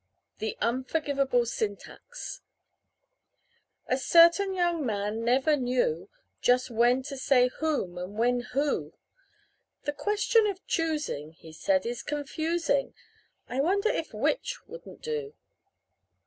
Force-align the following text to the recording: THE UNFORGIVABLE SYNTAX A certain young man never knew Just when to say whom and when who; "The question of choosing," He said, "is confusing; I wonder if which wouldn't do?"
THE 0.39 0.57
UNFORGIVABLE 0.61 1.45
SYNTAX 1.45 2.41
A 3.85 3.97
certain 3.99 4.55
young 4.55 4.83
man 4.83 5.23
never 5.23 5.55
knew 5.55 6.09
Just 6.41 6.71
when 6.71 7.03
to 7.03 7.15
say 7.15 7.49
whom 7.59 7.99
and 7.99 8.17
when 8.17 8.39
who; 8.53 8.93
"The 9.83 9.93
question 9.93 10.47
of 10.47 10.65
choosing," 10.65 11.33
He 11.33 11.53
said, 11.53 11.85
"is 11.85 12.01
confusing; 12.01 12.95
I 13.47 13.61
wonder 13.61 13.89
if 13.89 14.11
which 14.11 14.57
wouldn't 14.67 15.03
do?" 15.03 15.35